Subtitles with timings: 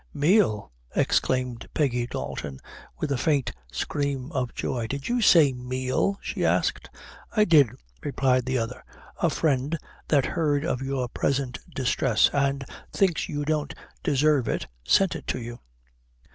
[0.15, 2.57] "Meal!" exclaimed Peggy Dalton,
[2.97, 6.89] with a faint scream of joy; "did you say meal?" she asked.
[7.37, 7.69] "I did,"
[8.01, 8.83] replied the other;
[9.21, 9.77] "a friend
[10.07, 15.39] that heard of your present distress, and thinks you don't desarve it, sent it to
[15.39, 15.59] you."